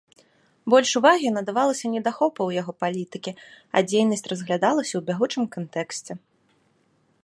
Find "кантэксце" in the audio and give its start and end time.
5.57-6.13